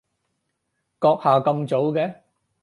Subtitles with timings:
[0.99, 2.15] 閣下咁早嘅？